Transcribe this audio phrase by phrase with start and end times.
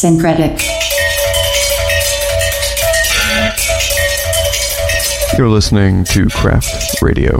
[0.00, 0.62] Synkretic.
[5.36, 7.38] You're listening to Craft Radio,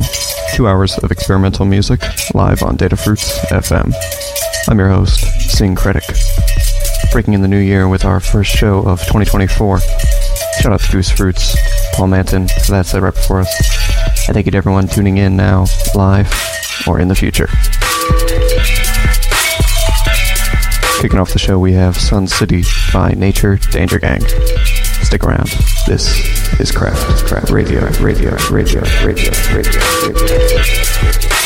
[0.52, 2.02] two hours of experimental music
[2.34, 3.94] live on Datafruits FM.
[4.68, 5.24] I'm your host,
[5.56, 6.04] Synkretic.
[7.12, 9.78] Breaking in the new year with our first show of 2024.
[10.60, 11.56] Shout out to Goose Fruits,
[11.94, 14.28] Paul Manton, for that set right before us.
[14.28, 16.30] I thank you to everyone tuning in now, live,
[16.86, 17.48] or in the future.
[21.00, 24.20] Kicking off the show, we have Sun City by Nature Danger Gang.
[25.02, 25.48] Stick around.
[25.86, 29.80] This is Craft, Craft Radio, Radio, Radio, Radio, Radio,
[30.12, 31.39] Radio.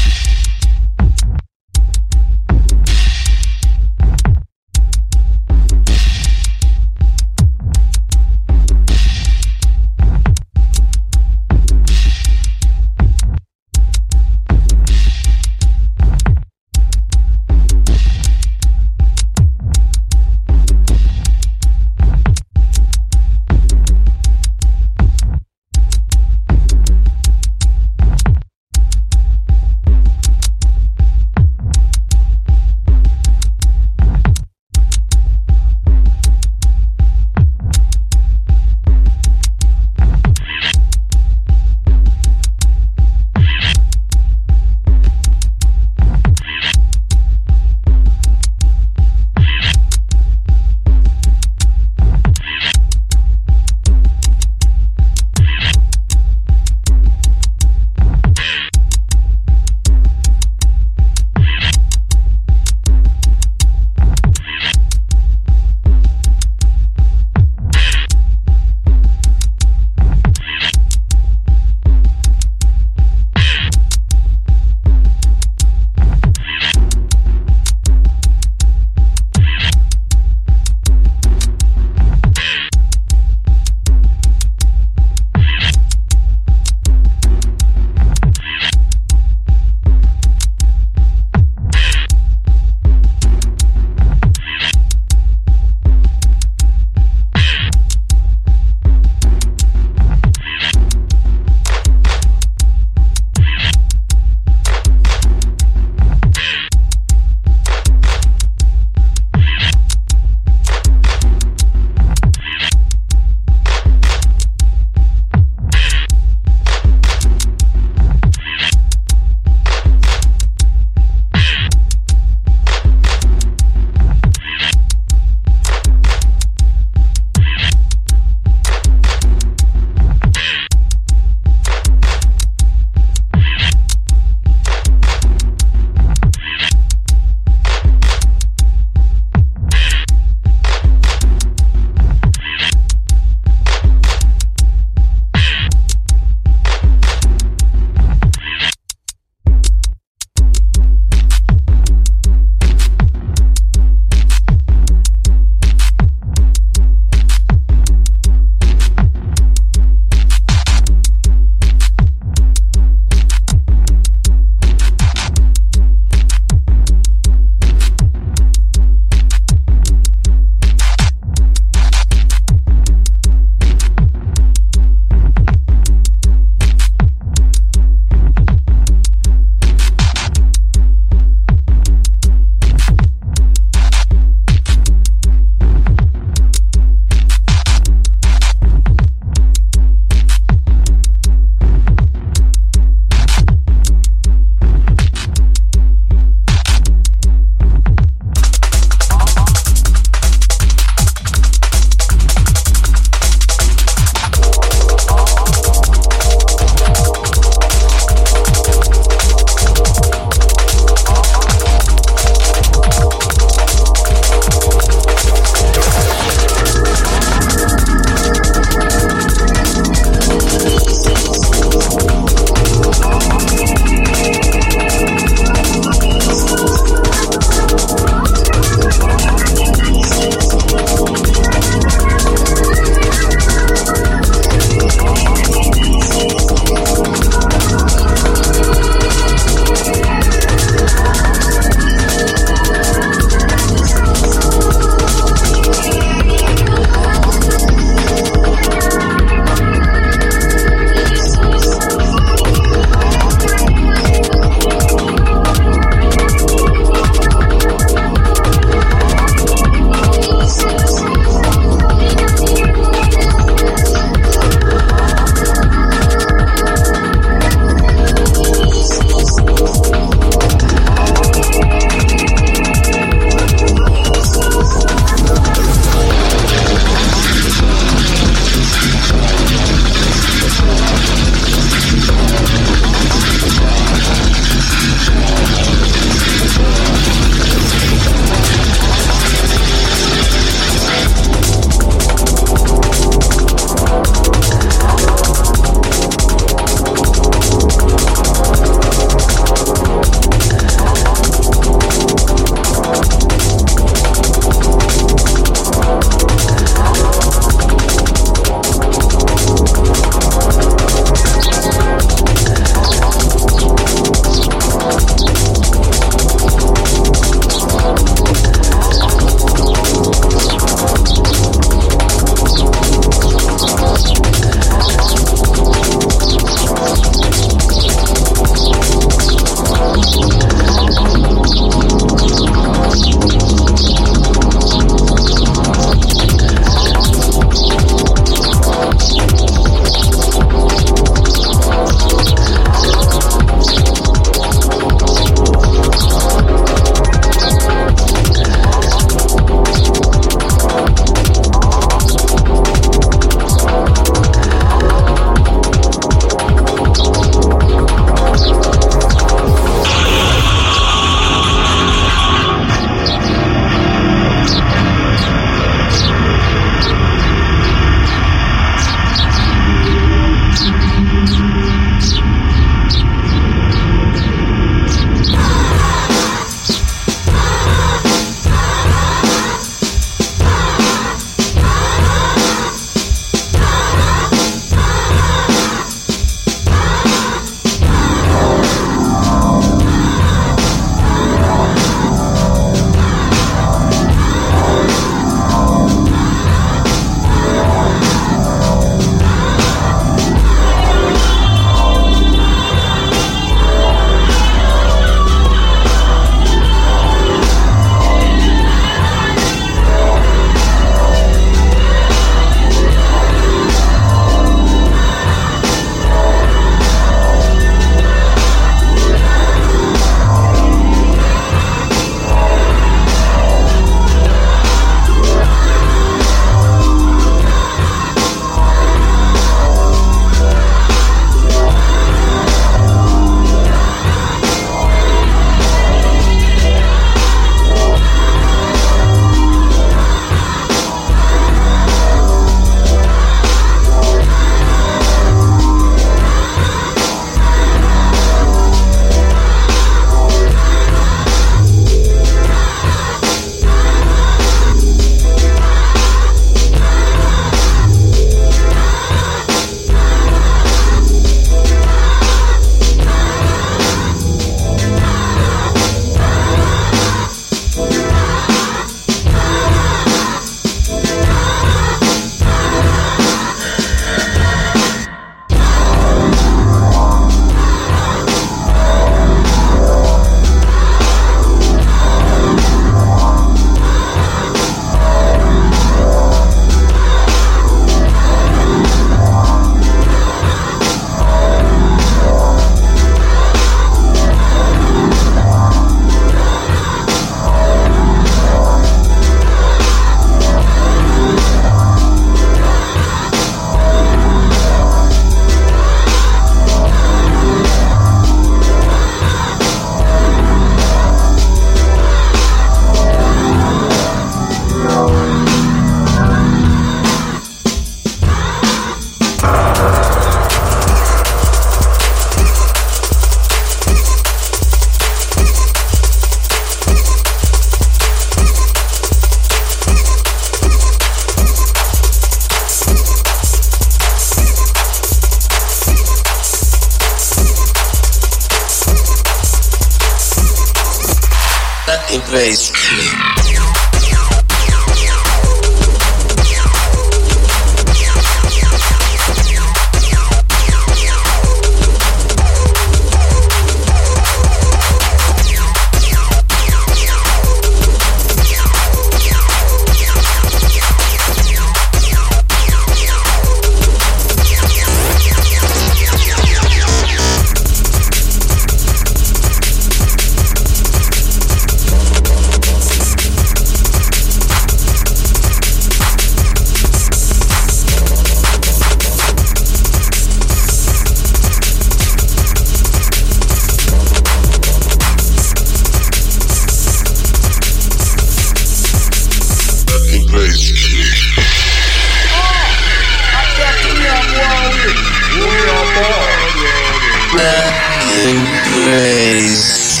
[598.90, 600.00] face.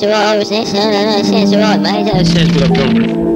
[0.00, 1.76] 九二二五行行行行谢谢九二
[2.06, 3.29] 下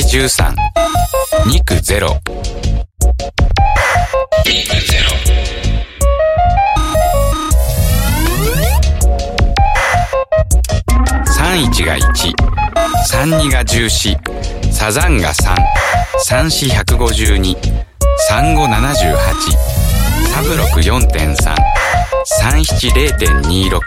[0.00, 0.54] 13
[1.46, 2.20] 肉ゼロ
[4.44, 5.10] 肉ゼロ
[11.24, 15.32] 31が132が14サザンが
[16.50, 17.56] 四百五十二。
[18.28, 19.34] 三五七十八
[20.32, 21.54] 三六四点三
[22.24, 23.80] 三七零点二六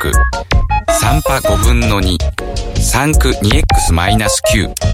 [0.99, 4.88] 三波五分の23区 2x-9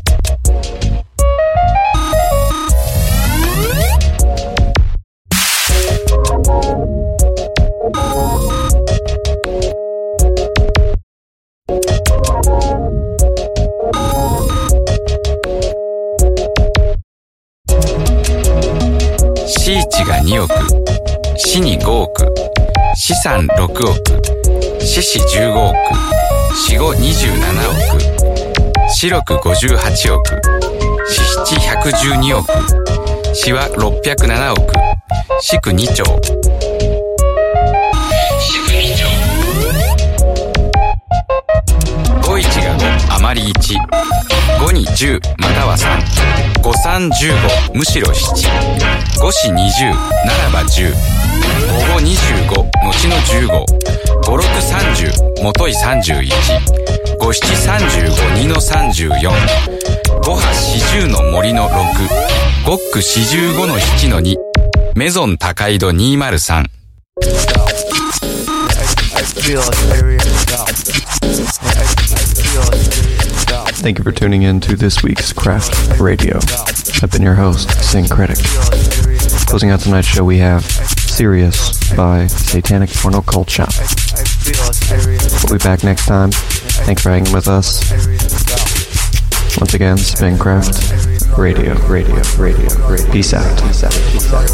[27.16, 27.32] 27
[27.70, 28.94] 億。
[28.94, 30.42] 白く58億。
[31.08, 32.46] 四七百十二億。
[33.34, 34.74] 四わ六百七億。
[35.40, 36.04] 四九二兆。
[42.22, 43.78] 五一が五あまり一。
[44.60, 46.04] 五に十または三。
[46.62, 47.78] 五三十五。
[47.78, 48.46] むしろ七。
[49.22, 49.94] 五四二十な
[50.44, 50.92] らば十。
[50.92, 52.20] 五五二十
[52.50, 52.56] 五。
[52.56, 53.66] 後の十五。
[54.30, 55.42] 五六三十。
[55.42, 56.34] もとい三十一。
[57.26, 59.32] 五七三十五二の三十四
[60.24, 61.74] 五波四十の森の六
[62.68, 64.38] 五区四十五の七の二
[64.96, 66.70] メゾン高井戸二マル三
[73.82, 76.38] Thank you for tuning in to this week's Craft Radio.
[77.02, 78.38] I've been your host, Synkretic.
[79.48, 83.70] Closing out tonight's show, we have Serious by Satanic Porno Cult Shop.
[85.50, 86.30] We'll be back next time
[86.86, 87.90] Thanks for hanging with us.
[89.60, 93.12] Once again, Spincraft Radio, Radio, Radio, Radio.
[93.12, 93.60] Peace out.
[93.64, 93.91] Peace out.
[94.12, 94.45] Peace out.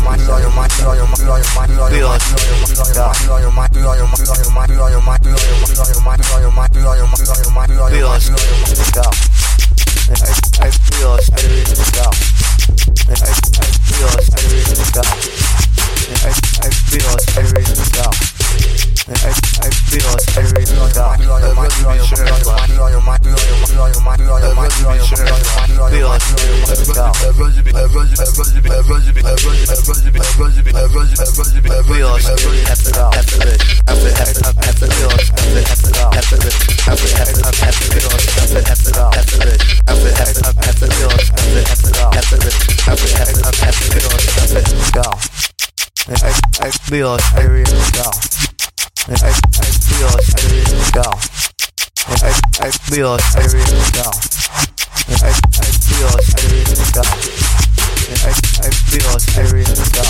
[19.12, 21.20] I, I feel a serious doubt.
[21.20, 22.70] There must be insurance left.
[22.70, 24.22] There must be insurance left.
[25.92, 27.22] Feel a serious doubt.
[46.10, 48.02] I, I feel like I really go.
[49.06, 49.34] I, I
[49.70, 51.14] feel serious I.
[52.10, 54.10] I, I feel serious I.
[55.12, 57.06] I, I feel serious I.
[58.18, 60.10] I, I feel serious I.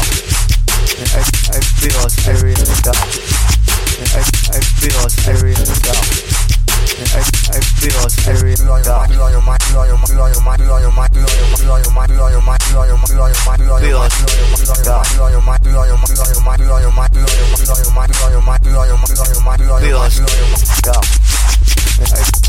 [1.11, 2.95] I, I feel serious I.
[4.01, 6.51] I, I feel serious I.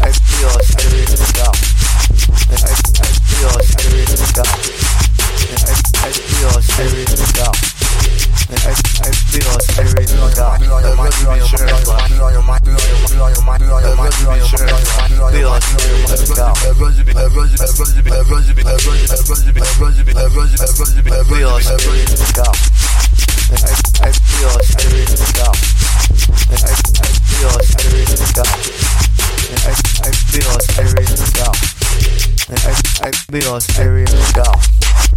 [0.02, 0.10] I
[2.72, 7.52] feel like I really got I feel serious now.
[8.52, 10.58] I feel serious now.
[10.58, 11.86] The good insurance.
[15.32, 16.52] Feel serious now.
[16.52, 16.98] I feel
[27.32, 27.96] serious
[28.36, 28.52] now.
[28.82, 31.52] I feel serious now.
[33.02, 34.91] I feel serious now.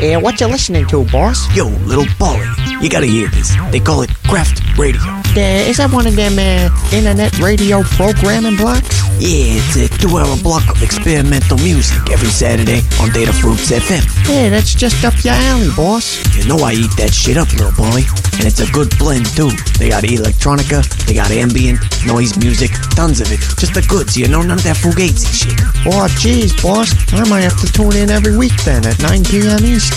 [0.00, 1.52] And what you listening to, boss?
[1.56, 2.46] Yo, little baller,
[2.80, 3.56] you gotta hear this.
[3.72, 5.00] They call it craft radio.
[5.02, 9.02] Uh, is that one of them uh, internet radio programming blocks?
[9.18, 14.06] Yeah, it's a two-hour block of experimental music every Saturday on Datafruits FM.
[14.26, 16.22] Hey, that's just up your alley, boss.
[16.38, 18.06] You know I eat that shit up, little boy.
[18.38, 19.50] And it's a good blend, too.
[19.82, 23.42] They got electronica, they got ambient, noise music, tons of it.
[23.58, 25.58] Just the goods, you know, none of that fugazi shit.
[25.90, 26.94] Oh, jeez, boss.
[27.12, 29.58] I might have to tune in every week then at 9 p.m.
[29.66, 29.87] Eastern.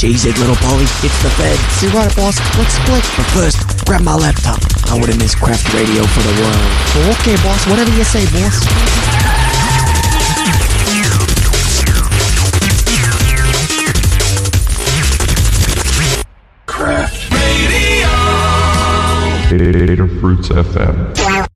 [0.00, 0.84] Cheese it, little Polly.
[0.84, 1.58] It's the Fed.
[1.82, 2.38] You got it, boss.
[2.56, 3.04] Let's split.
[3.16, 4.58] But first, grab my laptop.
[4.88, 6.56] I wouldn't miss craft radio for the world.
[7.18, 7.66] Okay, boss.
[7.66, 8.64] Whatever you say, boss.
[16.66, 18.08] Craft Radio.
[19.72, 21.49] Data Fruits FM.